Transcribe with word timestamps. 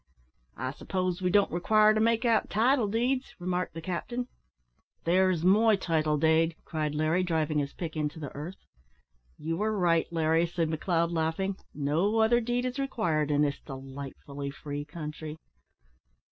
"I 0.57 0.71
suppose 0.71 1.21
we 1.21 1.29
don't 1.29 1.51
require 1.51 1.93
to 1.93 1.99
make 1.99 2.25
out 2.25 2.49
title 2.49 2.87
deeds!" 2.87 3.35
remarked 3.37 3.75
the 3.75 3.83
captain. 3.83 4.29
"There's 5.03 5.45
my 5.45 5.75
title 5.75 6.17
dade," 6.17 6.55
cried 6.65 6.95
Larry, 6.95 7.21
driving 7.21 7.59
his 7.59 7.73
pick 7.75 7.95
into 7.95 8.19
the 8.19 8.33
earth. 8.33 8.65
"You 9.37 9.61
are 9.61 9.77
right, 9.77 10.11
Larry," 10.11 10.47
said 10.47 10.69
McLeod, 10.71 11.11
laughing, 11.11 11.55
"no 11.75 12.17
other 12.17 12.41
deed 12.41 12.65
is 12.65 12.79
required 12.79 13.29
in 13.29 13.43
this 13.43 13.59
delightfully 13.59 14.49
free 14.49 14.85
country." 14.85 15.37